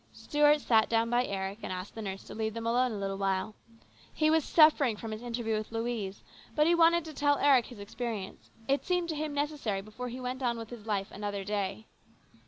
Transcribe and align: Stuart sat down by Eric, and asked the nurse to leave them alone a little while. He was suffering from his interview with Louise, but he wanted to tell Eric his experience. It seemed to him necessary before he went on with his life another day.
Stuart 0.13 0.61
sat 0.61 0.89
down 0.89 1.11
by 1.11 1.25
Eric, 1.27 1.59
and 1.61 1.71
asked 1.71 1.93
the 1.93 2.01
nurse 2.01 2.23
to 2.23 2.33
leave 2.33 2.55
them 2.55 2.65
alone 2.65 2.91
a 2.91 2.97
little 2.97 3.19
while. 3.19 3.53
He 4.11 4.31
was 4.31 4.43
suffering 4.43 4.97
from 4.97 5.11
his 5.11 5.21
interview 5.21 5.55
with 5.55 5.71
Louise, 5.71 6.23
but 6.55 6.65
he 6.65 6.73
wanted 6.73 7.05
to 7.05 7.13
tell 7.13 7.37
Eric 7.37 7.67
his 7.67 7.77
experience. 7.77 8.49
It 8.67 8.83
seemed 8.83 9.09
to 9.09 9.15
him 9.15 9.31
necessary 9.35 9.81
before 9.81 10.09
he 10.09 10.19
went 10.19 10.41
on 10.41 10.57
with 10.57 10.71
his 10.71 10.87
life 10.87 11.11
another 11.11 11.43
day. 11.43 11.85